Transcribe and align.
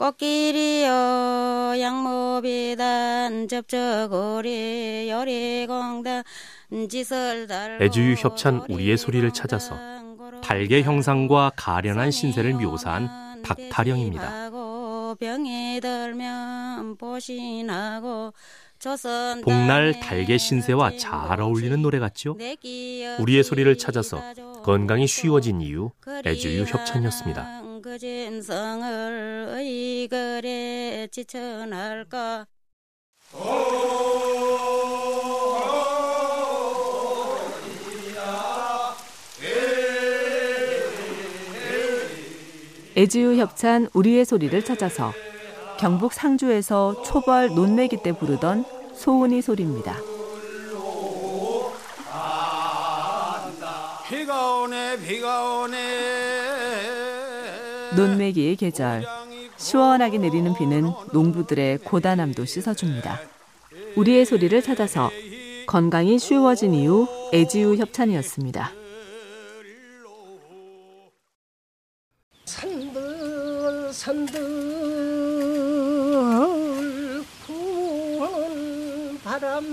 꽃길이여 0.00 1.74
양모비단 1.78 3.48
접저고리 3.48 5.10
요리공단 5.10 6.24
애주유 7.82 8.14
협찬 8.16 8.64
우리의 8.70 8.96
소리를 8.96 9.30
찾아서 9.32 9.76
달개 10.42 10.80
형상과 10.80 11.52
가련한 11.54 12.12
신세를 12.12 12.54
묘사한 12.54 13.42
박타령입니다. 13.42 14.50
복날 19.44 20.00
달개 20.00 20.38
신세와 20.38 20.96
잘 20.96 21.42
어울리는 21.42 21.82
노래 21.82 21.98
같죠? 21.98 22.38
우리의 23.18 23.44
소리를 23.44 23.76
찾아서 23.76 24.22
건강이 24.62 25.06
쉬워진 25.06 25.60
이유 25.60 25.90
애주유 26.24 26.64
협찬이었습니다. 26.64 27.59
애지유 42.96 43.36
협찬 43.36 43.88
우리의 43.94 44.24
소리를 44.24 44.64
찾아서 44.64 45.12
경북 45.78 46.12
상주에서 46.12 47.02
초벌 47.02 47.54
논매기 47.54 48.02
때 48.02 48.12
부르던 48.12 48.64
소은이 48.94 49.42
소리입니다. 49.42 49.96
비가 54.08 54.60
오네 54.60 54.98
비가 55.06 55.60
오네 55.62 56.39
논매기의 57.96 58.56
계절 58.56 59.04
시원하게 59.56 60.18
내리는 60.18 60.54
비는 60.54 60.90
농부들의 61.12 61.78
고단함도 61.78 62.44
씻어줍니다. 62.44 63.20
우리의 63.96 64.24
소리를 64.24 64.62
찾아서 64.62 65.10
건강이 65.66 66.18
쉬워진 66.18 66.74
이후 66.74 67.06
애지유 67.32 67.76
협찬이었습니다. 67.76 68.72
산들 72.44 73.92
산들 73.92 74.40
부는 77.46 79.18
바람 79.22 79.64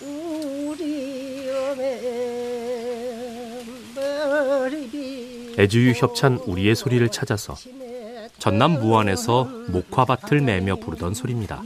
우리 0.00 1.20
애주유 5.58 5.92
협찬 5.92 6.36
우리의 6.46 6.74
소리를 6.74 7.06
찾아서 7.10 7.54
전남 8.38 8.72
무안에서 8.72 9.44
목화밭을 9.68 10.40
매며 10.40 10.76
부르던 10.76 11.14
소리입니다. 11.14 11.62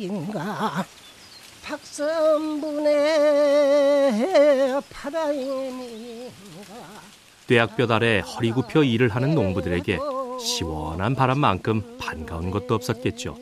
떼약볕 7.46 7.90
아래 7.90 8.20
허리 8.20 8.50
굽혀 8.52 8.82
일을 8.82 9.08
하는 9.08 9.34
농부들에게 9.34 9.98
시원한 10.40 11.14
바람만큼 11.14 11.98
반가운 11.98 12.50
것도 12.50 12.74
없었겠죠. 12.74 13.38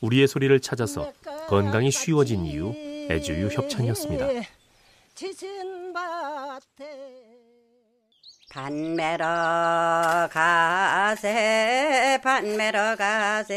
우리의 0.00 0.28
소리를 0.28 0.58
찾아서 0.60 1.12
건강이 1.48 1.90
쉬워진 1.90 2.44
이유 2.44 2.74
애주유 3.10 3.48
협찬이었습니다. 3.52 4.26
반매러 8.54 9.26
가세 10.30 12.20
반매러 12.22 12.94
가세 12.94 13.54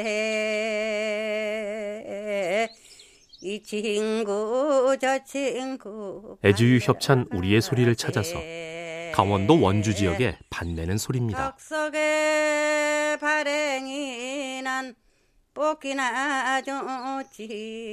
이 3.44 3.62
친구 3.62 4.98
저 5.00 5.23
친구 5.23 6.40
애주유 6.44 6.80
협찬 6.81 7.28
우리의 7.31 7.62
소리를 7.62 7.96
찾아서 7.96 8.40
강원도 9.13 9.62
원주 9.62 9.94
지역에 9.94 10.40
반내는 10.50 10.97
소리입니다. 10.97 11.56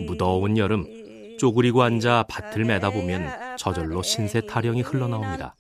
무더운 0.07 0.57
여름 0.57 1.37
쪼그리고 1.39 1.83
앉아 1.83 2.25
밭을 2.31 2.65
매다 2.65 2.89
보면 2.89 3.59
저절로 3.59 4.03
신세 4.03 4.41
타령이 4.41 4.81
흘러나옵니다. 4.81 5.55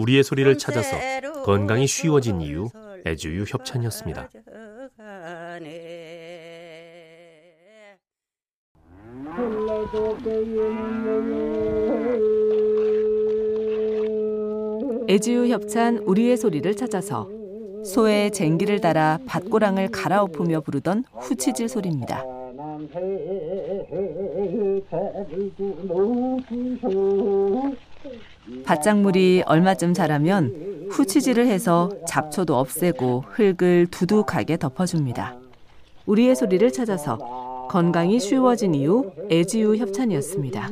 우리의 0.00 0.24
소리를 0.24 0.56
찾아서 0.56 0.96
건강이 1.44 1.86
쉬워진 1.86 2.40
이유 2.40 2.68
애주유 3.06 3.44
협찬이었습니다. 3.46 4.30
애지유 15.08 15.48
협찬 15.48 15.98
우리의 15.98 16.36
소리를 16.36 16.74
찾아서 16.76 17.28
소의 17.84 18.30
쟁기를 18.30 18.80
달아 18.80 19.18
밭고랑을 19.26 19.88
갈아엎으며 19.90 20.60
부르던 20.60 21.04
후치질 21.12 21.68
소리입니다. 21.68 22.24
밭작물이 28.64 29.44
얼마쯤 29.46 29.94
자라면 29.94 30.88
후치질을 30.90 31.46
해서 31.46 31.90
잡초도 32.06 32.56
없애고 32.56 33.24
흙을 33.28 33.86
두둑하게 33.90 34.56
덮어줍니다. 34.56 35.36
우리의 36.06 36.34
소리를 36.34 36.70
찾아서 36.72 37.66
건강이 37.70 38.18
쉬워진 38.18 38.74
이후 38.74 39.12
애지유 39.30 39.76
협찬이었습니다. 39.76 40.70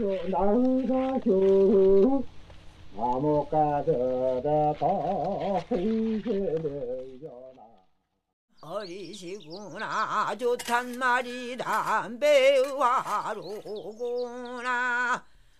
어리시구나 8.60 10.34
좋단 10.36 10.98
말이다 10.98 12.10
배화로구나 12.18 13.38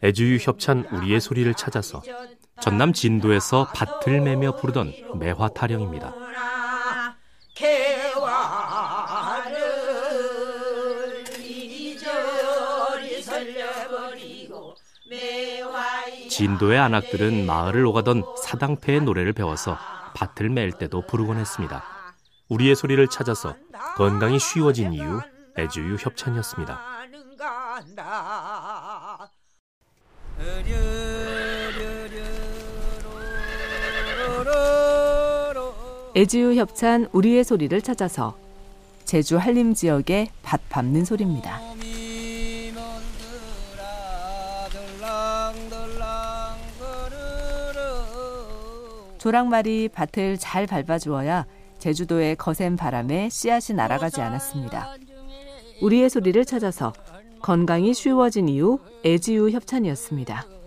애주유 0.03 0.38
협찬 0.41 0.86
우리의 0.92 1.20
소리를 1.20 1.53
찾아서 1.54 2.03
전남 2.60 2.92
진도에서 2.92 3.69
밭을 3.75 4.20
매며 4.20 4.56
부르던 4.56 4.92
매화 5.19 5.48
타령입니다. 5.48 6.14
진도의 16.28 16.78
안악들은 16.78 17.47
마을을 17.47 17.84
오가던 17.87 18.22
사당패의 18.44 19.00
노래를 19.00 19.32
배워서 19.32 19.76
밭을 20.14 20.50
맬 20.50 20.70
때도 20.70 21.06
부르곤 21.06 21.38
했습니다. 21.38 21.82
우리의 22.48 22.76
소리를 22.76 23.08
찾아서 23.08 23.56
건강이 23.97 24.38
쉬워진 24.38 24.92
이유 24.92 25.20
애주유 25.58 25.97
협찬이었습니다. 25.98 26.81
애주유 36.15 36.54
협찬 36.54 37.09
우리의 37.12 37.44
소리를 37.44 37.81
찾아서 37.81 38.37
제주 39.04 39.37
한림 39.37 39.75
지역의 39.75 40.28
밭 40.43 40.60
밟는 40.69 41.04
소리입니다. 41.04 41.60
조랑말이 49.19 49.88
밭을 49.88 50.38
잘 50.38 50.66
밟아주어야 50.66 51.47
제주도의 51.78 52.37
거센 52.37 52.76
바람에 52.76 53.28
씨앗이 53.28 53.76
날아가지 53.76 54.20
않았습니다. 54.20 54.94
우리의 55.82 56.11
소리를 56.11 56.44
찾아서 56.44 56.93
건강이 57.40 57.94
쉬워진 57.94 58.49
이후 58.49 58.79
애지유 59.05 59.50
협찬이었습니다. 59.50 60.57